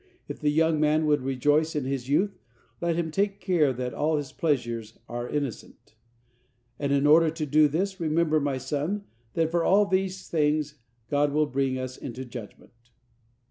[0.27, 2.39] If the young man would rejoice in his youth,
[2.81, 5.93] let him take care that his pleasures are innocent;
[6.79, 9.03] and in order to do this, remember, my son,
[9.35, 10.79] that for all these things
[11.11, 12.73] God will bring us into judgment."